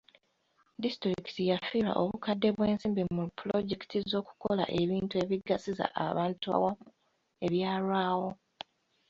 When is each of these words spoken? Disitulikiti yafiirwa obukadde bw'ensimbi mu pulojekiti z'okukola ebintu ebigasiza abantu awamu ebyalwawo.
Disitulikiti 0.83 1.41
yafiirwa 1.51 1.93
obukadde 2.03 2.49
bw'ensimbi 2.55 3.03
mu 3.15 3.23
pulojekiti 3.37 3.97
z'okukola 4.09 4.63
ebintu 4.81 5.13
ebigasiza 5.23 5.85
abantu 6.05 6.47
awamu 6.57 6.87
ebyalwawo. 7.45 8.29